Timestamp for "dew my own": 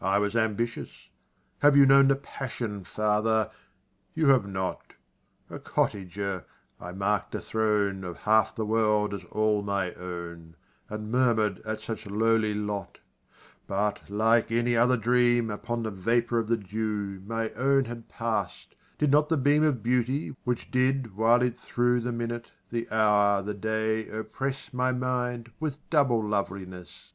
16.58-17.86